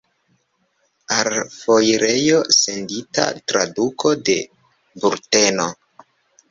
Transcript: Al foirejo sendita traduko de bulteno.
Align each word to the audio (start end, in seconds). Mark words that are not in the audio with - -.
Al 1.15 1.29
foirejo 1.57 2.41
sendita 2.61 3.27
traduko 3.53 4.17
de 4.31 4.41
bulteno. 5.05 5.71